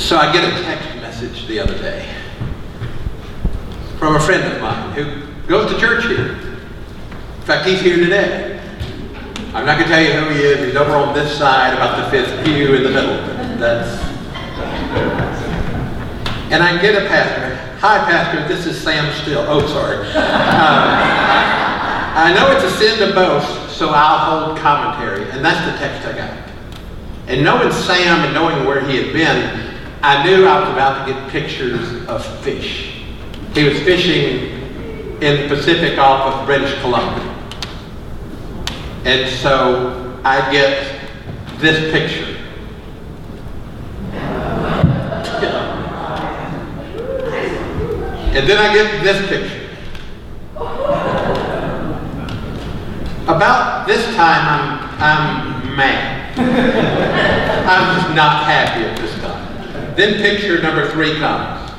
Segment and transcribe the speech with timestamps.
[0.00, 2.08] So I get a text message the other day
[3.98, 6.32] from a friend of mine who goes to church here.
[6.32, 8.58] In fact, he's here today.
[9.54, 10.66] I'm not going to tell you who he is.
[10.66, 13.18] He's over on this side, about the fifth pew in the middle.
[13.58, 14.02] That's.
[16.50, 17.56] And I get a pastor.
[17.78, 18.48] Hi, pastor.
[18.48, 19.44] This is Sam Still.
[19.46, 20.08] Oh, sorry.
[20.08, 20.92] Uh,
[22.16, 25.30] I know it's a sin to boast, so I'll hold commentary.
[25.30, 26.32] And that's the text I got.
[27.28, 29.69] And knowing Sam and knowing where he had been,
[30.02, 33.02] I knew I was about to get pictures of fish.
[33.52, 37.26] He was fishing in the Pacific off of British Columbia.
[39.04, 41.00] And so I get
[41.58, 42.36] this picture.
[48.32, 49.68] And then I get this picture.
[53.24, 56.38] About this time, I'm, I'm mad.
[57.68, 59.09] I'm just not happy at this.
[60.00, 61.70] Then picture number three comes.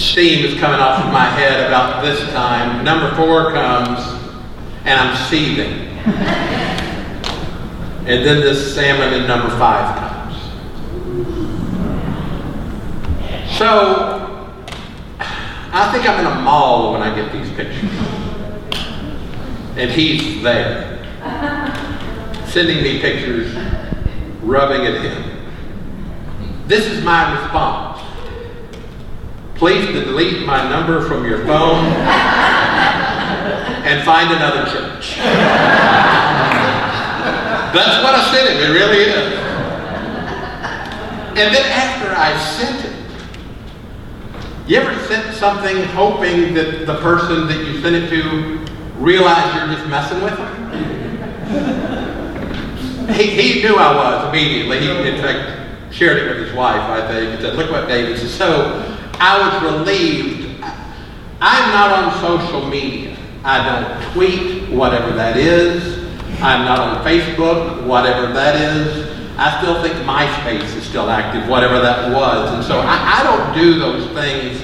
[0.00, 2.84] Steam is coming off of my head about this time.
[2.84, 3.98] Number four comes,
[4.84, 5.72] and I'm seething.
[8.06, 10.36] and then this salmon in number five comes.
[13.58, 14.54] So,
[15.18, 17.90] I think I'm in a mall when I get these pictures.
[19.76, 21.04] And he's there,
[22.46, 23.52] sending me pictures,
[24.46, 25.36] rubbing it in.
[26.66, 28.00] This is my response.
[29.56, 31.84] Please delete my number from your phone
[33.84, 35.16] and find another church.
[37.74, 39.32] That's what I sent him, it really is.
[41.38, 42.92] And then after I sent it,
[44.68, 48.58] you ever sent something hoping that the person that you sent it to
[48.98, 52.15] realized you're just messing with them?
[53.14, 54.80] He, he knew I was immediately.
[54.80, 58.18] He, in fact, shared it with his wife, I think, and said, look what David
[58.18, 58.30] said.
[58.30, 60.62] So I was relieved.
[61.40, 63.16] I'm not on social media.
[63.44, 65.98] I don't tweet, whatever that is.
[66.40, 69.06] I'm not on Facebook, whatever that is.
[69.38, 72.52] I still think MySpace is still active, whatever that was.
[72.54, 74.60] And so I, I don't do those things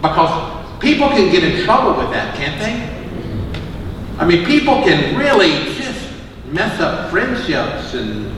[0.00, 3.02] because people can get in trouble with that, can't they?
[4.18, 5.72] I mean, people can really
[6.52, 8.30] mess up friendships and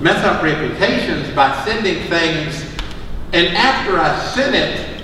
[0.00, 2.64] mess up reputations by sending things.
[3.32, 5.02] And after I sent it,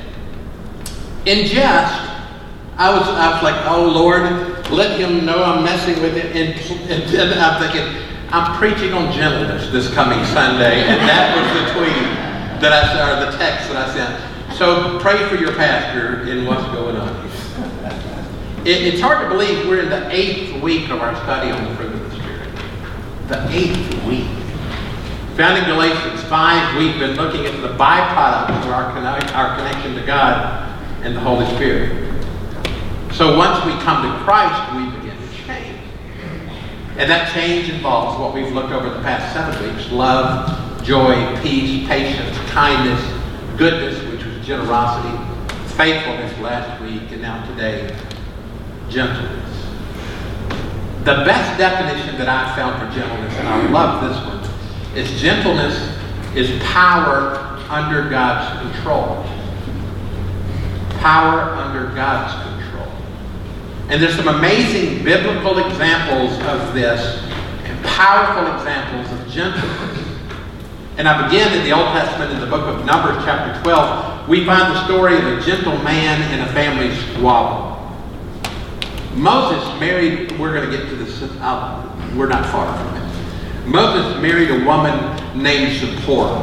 [1.26, 2.02] in jest,
[2.78, 4.22] I was, I was like, oh Lord,
[4.70, 6.34] let him know I'm messing with it.
[6.36, 6.58] And,
[6.90, 11.78] and then I'm thinking, I'm preaching on gentleness this coming Sunday, and that was the
[11.78, 14.56] tweet that I saw, or the text that I sent.
[14.58, 17.26] So pray for your pastor in what's going on.
[18.64, 21.76] It, it's hard to believe we're in the eighth week of our study on the
[21.76, 22.48] fruit of the Spirit.
[23.28, 24.28] The eighth week.
[25.34, 28.84] Found in Galatians 5, we've been looking at the byproduct of our,
[29.34, 32.06] our connection to God and the Holy Spirit.
[33.12, 35.80] So once we come to Christ, we begin to change.
[36.98, 41.84] And that change involves what we've looked over the past seven weeks love, joy, peace,
[41.88, 43.00] patience, kindness,
[43.58, 45.18] goodness, which was generosity,
[45.74, 47.92] faithfulness last week, and now today,
[48.88, 49.45] gentleness.
[51.06, 55.96] The best definition that I've found for gentleness, and I love this one, is gentleness
[56.34, 57.36] is power
[57.70, 59.22] under God's control.
[60.98, 62.92] Power under God's control.
[63.88, 67.22] And there's some amazing biblical examples of this,
[67.62, 70.18] and powerful examples of gentleness.
[70.98, 74.28] And I begin in the Old Testament in the book of Numbers, chapter 12.
[74.28, 77.75] We find the story of a gentle man in a family squabble.
[79.16, 83.66] Moses married, we're going to get to this, uh, we're not far from it.
[83.66, 84.94] Moses married a woman
[85.42, 86.42] named Zipporah.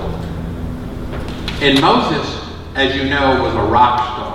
[1.62, 4.34] And Moses, as you know, was a rock star.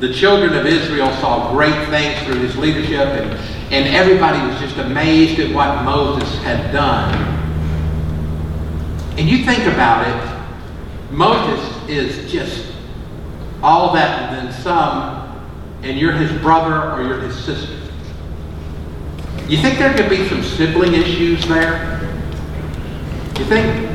[0.00, 3.30] The children of Israel saw great things through his leadership, and,
[3.72, 7.14] and everybody was just amazed at what Moses had done.
[9.16, 12.72] And you think about it, Moses is just
[13.62, 15.21] all that and then some,
[15.82, 17.76] and you're his brother or you're his sister.
[19.48, 22.00] You think there could be some sibling issues there?
[23.38, 23.86] You think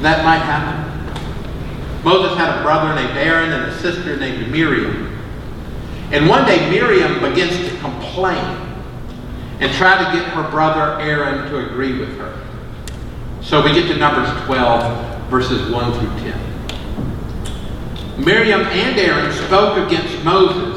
[0.00, 0.88] that might happen?
[2.04, 5.08] Moses had a brother named Aaron and a sister named Miriam.
[6.12, 8.44] And one day Miriam begins to complain
[9.60, 12.38] and try to get her brother Aaron to agree with her.
[13.42, 16.40] So we get to Numbers 12, verses 1 through 10.
[18.24, 20.71] Miriam and Aaron spoke against Moses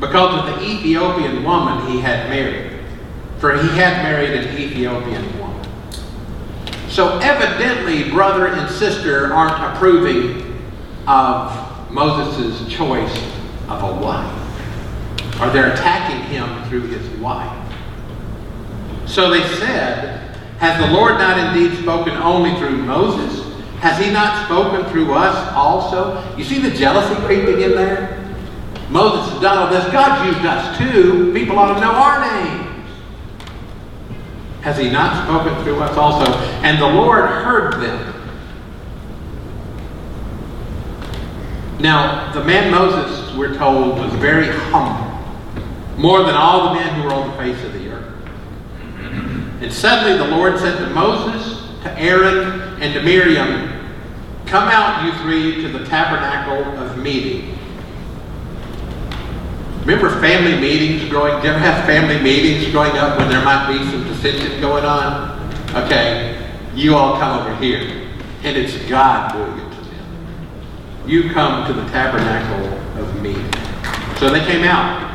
[0.00, 2.80] because of the Ethiopian woman he had married.
[3.38, 5.68] For he had married an Ethiopian woman.
[6.88, 10.58] So evidently, brother and sister aren't approving
[11.06, 13.16] of Moses' choice
[13.68, 14.34] of a wife.
[15.40, 17.54] Or they're attacking him through his wife.
[19.06, 23.46] So they said, Has the Lord not indeed spoken only through Moses?
[23.80, 26.36] Has he not spoken through us also?
[26.36, 28.17] You see the jealousy creeping in there?
[28.90, 29.84] Moses has done all this.
[29.92, 31.32] God used us too.
[31.34, 32.90] People ought to know our names.
[34.62, 36.30] Has he not spoken through us also?
[36.62, 38.14] And the Lord heard them.
[41.80, 45.06] Now, the man Moses, we're told, was very humble,
[45.96, 48.14] more than all the men who were on the face of the earth.
[49.60, 53.74] And suddenly the Lord said to Moses, to Aaron, and to Miriam,
[54.46, 57.57] Come out, you three, to the tabernacle of meeting.
[59.88, 61.36] Remember family meetings growing?
[61.36, 64.84] Did you ever have family meetings growing up when there might be some dissension going
[64.84, 65.50] on?
[65.74, 68.06] Okay, you all come over here,
[68.42, 71.08] and it's God doing it to them.
[71.08, 72.66] You come to the tabernacle
[73.02, 73.50] of meeting.
[74.18, 75.08] So they came out.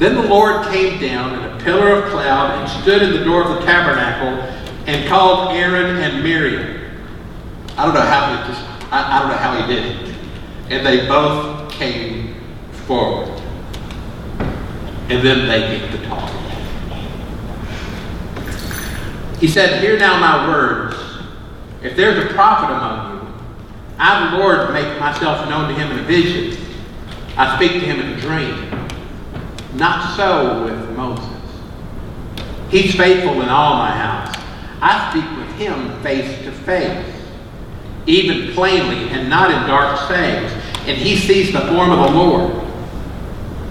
[0.00, 3.44] Then the Lord came down in a pillar of cloud and stood in the door
[3.44, 4.42] of the tabernacle
[4.88, 6.90] and called Aaron and Miriam.
[7.78, 10.14] I don't know how he just I, I don't know how he did it.
[10.68, 12.34] And they both came
[12.88, 13.25] forward.
[15.08, 16.30] And then they get to talk.
[19.38, 20.96] He said, Hear now my words.
[21.82, 23.34] If there's a prophet among you,
[23.98, 26.60] I, the Lord, make myself known to him in a vision.
[27.36, 28.88] I speak to him in a dream.
[29.74, 31.24] Not so with Moses.
[32.70, 34.34] He's faithful in all my house.
[34.80, 37.14] I speak with him face to face,
[38.06, 40.52] even plainly and not in dark sayings,
[40.86, 42.65] and he sees the form of the Lord.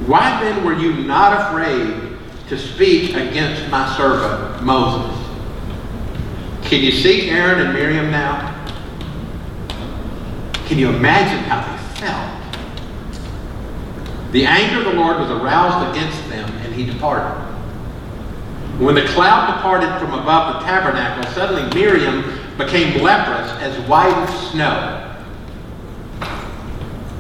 [0.05, 2.17] Why then were you not afraid
[2.49, 5.19] to speak against my servant Moses?
[6.63, 8.51] Can you see Aaron and Miriam now?
[10.67, 12.31] Can you imagine how they felt?
[14.31, 17.41] The anger of the Lord was aroused against them, and he departed.
[18.79, 22.23] When the cloud departed from above the tabernacle, suddenly Miriam
[22.57, 25.01] became leprous as white as snow.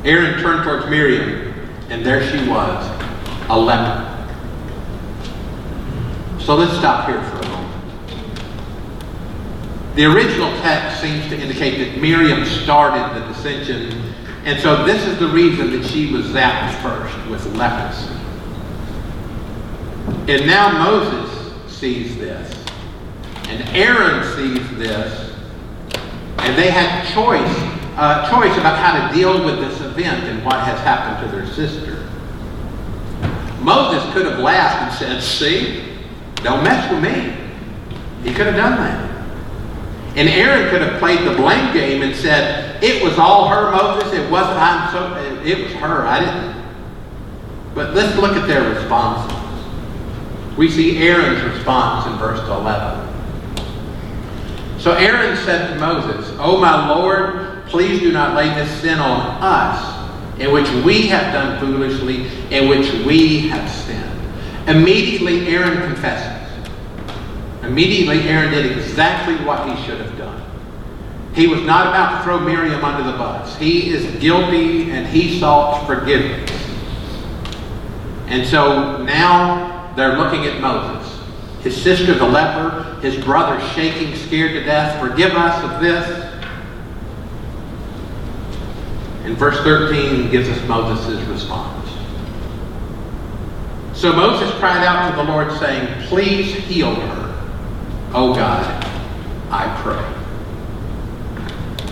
[0.03, 1.54] Aaron turned towards Miriam,
[1.89, 2.85] and there she was,
[3.49, 4.11] a leper.
[6.39, 7.55] So let's stop here for a moment.
[9.95, 15.17] The original text seems to indicate that Miriam started the dissension, and so this is
[15.19, 18.13] the reason that she was zapped first with leprosy.
[20.27, 22.51] And now Moses sees this,
[23.47, 25.33] and Aaron sees this,
[26.39, 27.57] and they had choice,
[27.95, 31.47] uh, choice about how to deal with this event and what has happened to their
[31.53, 32.09] sister.
[33.61, 35.97] Moses could have laughed and said, See,
[36.43, 37.35] don't mess with me.
[38.23, 39.05] He could have done that.
[40.17, 44.13] And Aaron could have played the blame game and said, It was all her, Moses.
[44.13, 46.05] It wasn't I'm so it was her.
[46.05, 46.55] I didn't.
[47.73, 49.37] But let's look at their responses.
[50.57, 53.05] We see Aaron's response in verse 11.
[54.79, 59.37] So Aaron said to Moses, O my Lord, please do not lay this sin on
[59.41, 64.11] us, in which we have done foolishly, in which we have sinned.
[64.67, 66.35] Immediately Aaron confesses.
[67.63, 70.41] Immediately Aaron did exactly what he should have done.
[71.33, 73.57] He was not about to throw Miriam under the bus.
[73.57, 76.49] He is guilty and he sought forgiveness.
[78.27, 81.11] And so now they're looking at Moses.
[81.61, 84.99] His sister, the leper, his brother shaking, scared to death.
[84.99, 86.24] Forgive us of this.
[89.25, 91.89] And verse 13 gives us Moses' response.
[93.93, 97.49] So Moses cried out to the Lord, saying, Please heal her,
[98.13, 98.63] O God,
[99.49, 100.15] I pray.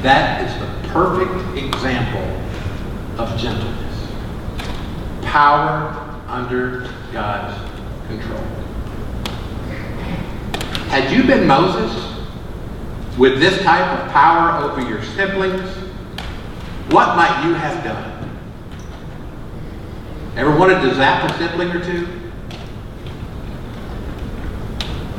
[0.04, 2.22] That is the perfect example
[3.18, 4.08] of gentleness.
[5.24, 7.60] Power under God's
[8.08, 8.44] control.
[10.90, 12.16] Had you been Moses
[13.18, 15.83] with this type of power over your siblings,
[16.90, 18.14] what might you have done?
[20.36, 22.08] Ever wanted to zap a sibling or two?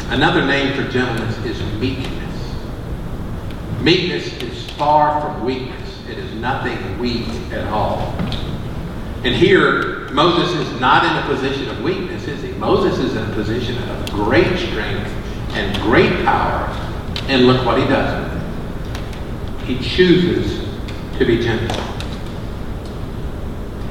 [0.08, 2.54] Another name for gentleness is meekness.
[3.80, 6.00] Meekness is far from weakness.
[6.08, 8.14] It is nothing weak at all.
[9.24, 12.52] And here, Moses is not in a position of weakness, is he?
[12.52, 15.10] Moses is in a position of great strength
[15.52, 16.68] and great power.
[17.28, 18.30] And look what he does.
[19.62, 20.63] He chooses
[21.18, 21.80] to be gentle.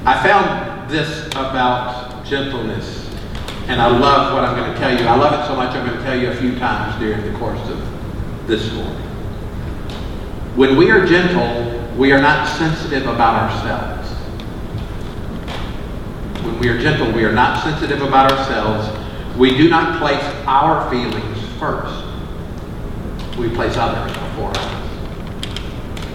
[0.06, 3.10] I found this about gentleness,
[3.68, 5.06] and I love what I'm going to tell you.
[5.06, 7.38] I love it so much I'm going to tell you a few times during the
[7.40, 9.08] course of this morning.
[10.56, 14.10] When we are gentle, we are not sensitive about ourselves.
[16.44, 18.90] When we are gentle, we are not sensitive about ourselves.
[19.38, 22.06] We do not place our feelings first.
[23.38, 24.83] We place others before us.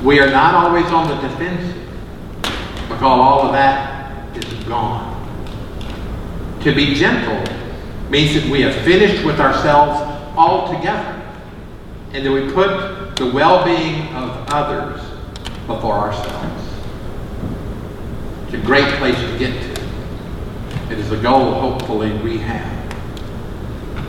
[0.03, 1.75] We are not always on the defensive
[2.89, 5.15] because all of that is gone.
[6.63, 7.43] To be gentle
[8.09, 10.01] means that we have finished with ourselves
[10.37, 11.21] altogether
[12.13, 15.01] and that we put the well-being of others
[15.67, 16.65] before ourselves.
[18.45, 19.83] It's a great place to get to.
[20.93, 22.79] It is a goal, hopefully, we have.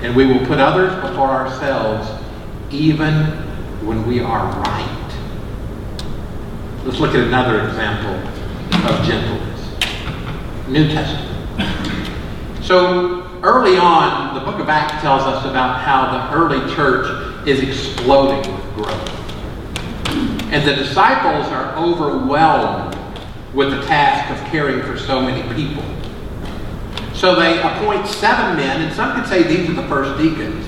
[0.03, 2.10] And we will put others before ourselves
[2.72, 3.25] even
[3.86, 4.98] when we are right.
[6.86, 8.15] Let's look at another example
[8.89, 10.67] of gentleness.
[10.67, 11.29] New Testament.
[12.63, 17.62] So early on, the book of Acts tells us about how the early church is
[17.62, 19.09] exploding with growth.
[20.51, 22.98] And the disciples are overwhelmed
[23.53, 25.83] with the task of caring for so many people.
[27.13, 30.65] So they appoint seven men, and some could say these are the first deacons.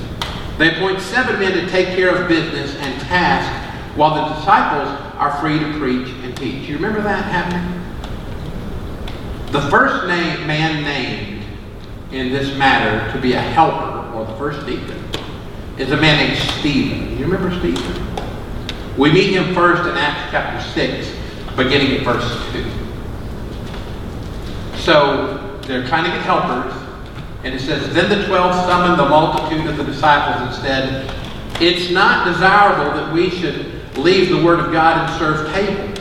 [0.58, 3.50] They appoint seven men to take care of business and task
[3.98, 6.68] while the disciples are free to preach and teach.
[6.68, 7.78] You remember that happening?
[9.51, 11.46] The first name, man named
[12.12, 14.98] in this matter to be a helper, or the first deacon,
[15.78, 17.20] is a man named Stephen.
[17.20, 18.18] You remember Stephen?
[18.98, 21.12] We meet him first in Acts chapter 6,
[21.56, 22.66] beginning at verse 2.
[24.80, 26.74] So they're trying to get helpers.
[27.44, 31.92] And it says, Then the twelve summoned the multitude of the disciples and said, It's
[31.92, 36.00] not desirable that we should leave the word of God and serve tables.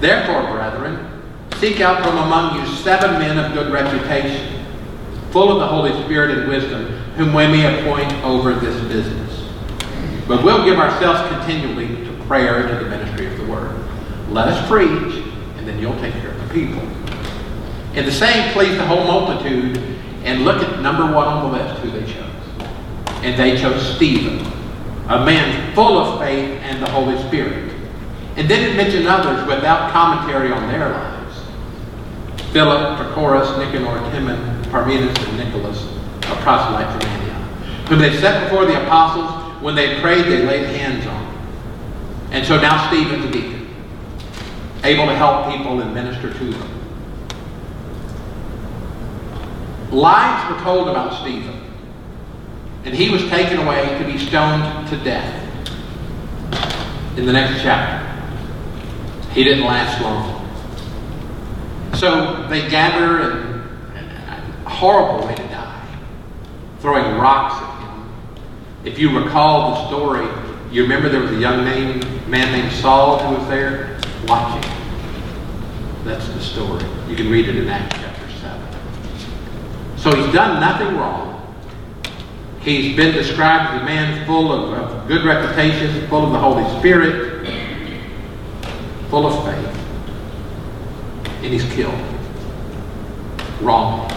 [0.00, 1.22] Therefore, brethren,
[1.58, 4.64] seek out from among you seven men of good reputation,
[5.30, 9.48] full of the Holy Spirit and wisdom, whom we may appoint over this business.
[10.26, 13.78] But we'll give ourselves continually to prayer and to the ministry of the word.
[14.30, 15.24] Let us preach,
[15.56, 16.80] and then you'll take care of the people.
[17.94, 19.76] And the same pleased the whole multitude.
[20.24, 22.24] And look at number one on the list who they chose.
[23.22, 24.38] And they chose Stephen,
[25.12, 27.70] a man full of faith and the Holy Spirit.
[28.36, 31.38] And then it mentioned others without commentary on their lives.
[32.52, 35.82] Philip, Prochorus, Nicanor, Timon, Parmenas, and Nicholas,
[36.22, 39.30] a proselyte from Antioch, whom they set before the apostles.
[39.62, 41.22] When they prayed, they laid hands on.
[42.30, 43.68] And so now Stephen's a deacon,
[44.82, 46.68] able to help people and minister to them.
[49.90, 51.61] Lies were told about Stephen,
[52.84, 55.38] and he was taken away to be stoned to death.
[57.16, 58.08] In the next chapter,
[59.32, 60.40] he didn't last long.
[61.94, 65.86] So they gather, and, and a horrible way to die,
[66.80, 68.12] throwing rocks at him.
[68.84, 70.26] If you recall the story,
[70.72, 74.70] you remember there was a young name, man named Saul who was there watching.
[76.04, 76.84] That's the story.
[77.08, 79.98] You can read it in Acts chapter 7.
[79.98, 81.31] So he's done nothing wrong.
[82.62, 86.62] He's been described as a man full of, of good reputation, full of the Holy
[86.78, 87.44] Spirit,
[89.10, 89.68] full of faith.
[91.42, 92.00] And he's killed.
[93.60, 94.08] Wrong.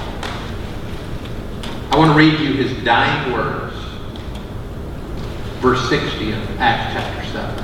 [1.90, 3.76] I want to read you his dying words.
[5.60, 7.64] Verse 60 of Acts chapter 7.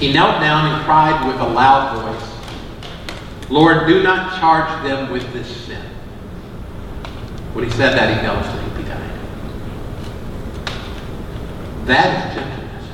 [0.00, 2.30] He knelt down and cried with a loud voice,
[3.50, 5.84] Lord, do not charge them with this sin.
[7.52, 8.42] When he said that, he fell
[11.86, 12.88] That is gentleness.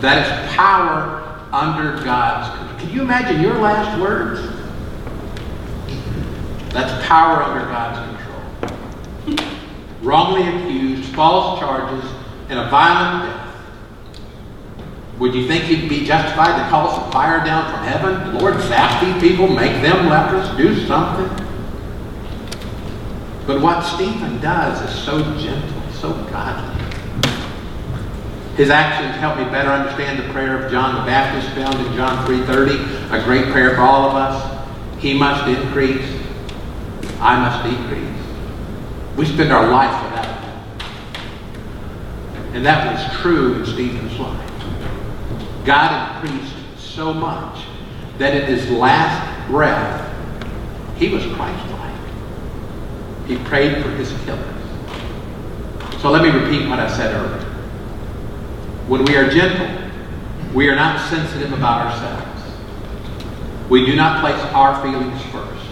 [0.00, 2.80] That is power under God's control.
[2.80, 4.40] Can you imagine your last words?
[6.72, 7.98] That's power under God's
[9.26, 9.48] control.
[10.02, 12.10] Wrongly accused, false charges,
[12.48, 13.44] and a violent death.
[15.18, 18.38] Would you think he'd be justified to call some fire down from heaven?
[18.38, 21.28] Lord, zap these people, make them leprous, do something.
[23.46, 26.77] But what Stephen does is so gentle, so godly.
[28.58, 32.26] His actions help me better understand the prayer of John the Baptist found in John
[32.26, 35.00] 3.30, a great prayer for all of us.
[35.00, 36.04] He must increase,
[37.20, 39.16] I must decrease.
[39.16, 40.66] We spend our life without that.
[42.52, 44.50] And that was true in Stephen's life.
[45.64, 47.64] God increased so much
[48.18, 50.04] that in his last breath,
[50.96, 51.94] he was Christ-like.
[53.28, 54.42] He prayed for his killers.
[56.02, 57.47] So let me repeat what I said earlier.
[58.88, 59.68] When we are gentle,
[60.54, 62.24] we are not sensitive about ourselves.
[63.68, 65.66] We do not place our feelings first.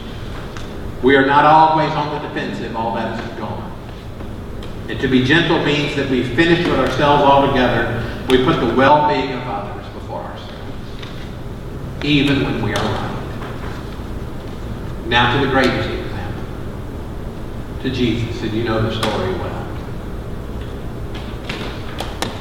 [1.02, 2.76] We are not always on the defensive.
[2.76, 3.72] All that is gone.
[4.90, 8.02] And to be gentle means that we finish with ourselves altogether.
[8.28, 10.52] We put the well-being of others before ourselves,
[12.04, 13.12] even when we are right.
[15.06, 16.44] Now to the greatest example,
[17.82, 19.55] to Jesus, and you know the story well.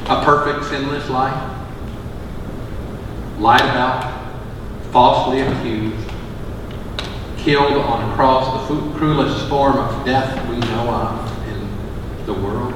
[0.08, 1.34] A perfect, sinless life,
[3.40, 4.24] lied about,
[4.92, 6.12] falsely accused,
[7.38, 12.72] killed on a cross, the cruelest form of death we know of in the world.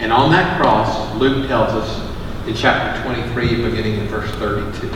[0.00, 4.90] And on that cross, Luke tells us in chapter 23, beginning in verse 32.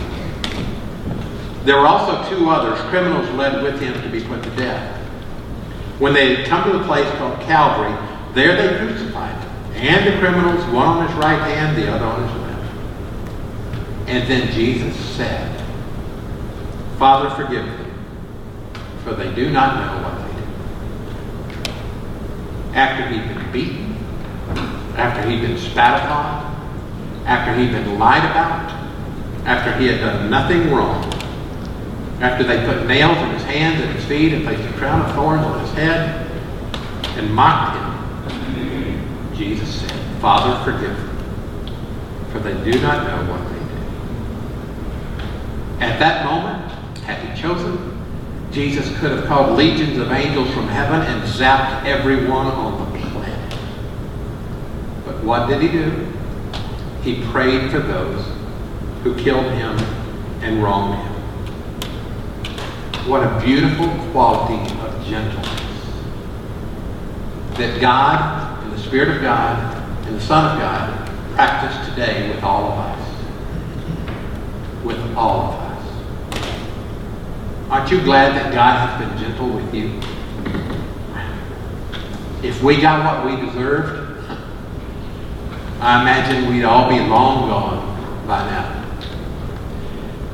[1.64, 4.98] There were also two others, criminals led with him to be put to death.
[6.00, 7.96] When they had come to the place called Calvary,
[8.34, 9.11] there they crucified
[9.82, 14.08] and the criminals, one on his right hand, the other on his left.
[14.08, 15.60] And then Jesus said,
[16.98, 17.92] Father, forgive them,
[19.02, 20.32] for they do not know what they
[21.64, 21.72] do.
[22.74, 23.96] After he'd been beaten,
[24.96, 26.52] after he'd been spat upon,
[27.26, 28.70] after he'd been lied about,
[29.46, 31.02] after he had done nothing wrong,
[32.20, 35.12] after they put nails in his hands and his feet and placed a crown of
[35.16, 36.30] thorns on his head
[37.18, 37.81] and mocked him,
[39.42, 41.16] Jesus said, Father, forgive them,
[42.30, 43.64] for they do not know what they do.
[45.84, 46.70] At that moment,
[47.00, 47.98] had he chosen,
[48.52, 53.58] Jesus could have called legions of angels from heaven and zapped everyone on the planet.
[55.04, 56.06] But what did he do?
[57.02, 58.24] He prayed for those
[59.02, 59.76] who killed him
[60.42, 61.12] and wronged him.
[63.08, 65.48] What a beautiful quality of gentleness.
[67.58, 68.51] That God,
[68.92, 73.24] Spirit of God, and the Son of God practice today with all of us.
[74.84, 76.44] With all of us.
[77.70, 79.98] Aren't you glad that God has been gentle with you?
[82.46, 84.28] If we got what we deserved,
[85.80, 88.94] I imagine we'd all be long gone by now.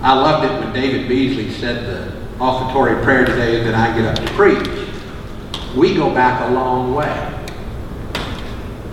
[0.03, 4.27] I loved it when David Beasley said the offertory prayer today that I get up
[4.27, 4.89] to preach.
[5.77, 7.38] We go back a long way.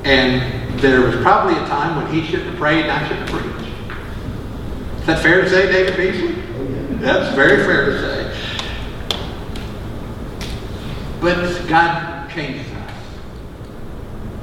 [0.06, 3.42] And there was probably a time when he shouldn't have prayed and I shouldn't have
[3.42, 3.72] preached.
[5.00, 6.42] Is that fair to say, David Beasley?
[7.00, 8.16] That's very fair to say.
[11.20, 12.92] But God changes us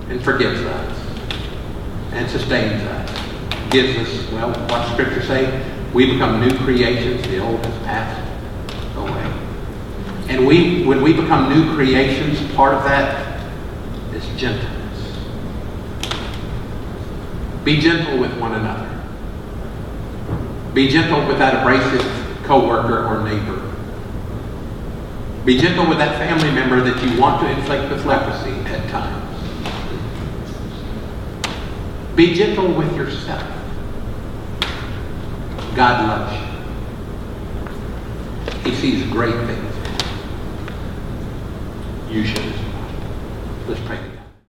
[0.08, 0.98] and forgives us
[2.12, 3.70] and sustains us.
[3.70, 5.64] Gives us, well, what Scripture say?
[5.94, 7.22] We become new creations.
[7.28, 8.20] The old has passed
[8.96, 9.32] away.
[10.28, 13.44] And we, when we become new creations, part of that
[14.12, 14.81] is gentleness.
[17.64, 18.88] Be gentle with one another.
[20.74, 22.02] Be gentle with that abrasive
[22.44, 23.60] coworker or neighbor.
[25.44, 29.22] Be gentle with that family member that you want to inflict with leprosy at times.
[32.16, 33.42] Be gentle with yourself.
[35.74, 36.32] God loves
[38.64, 38.70] you.
[38.70, 39.74] He sees great things.
[42.10, 42.88] You should as well.
[43.68, 44.11] Let's pray.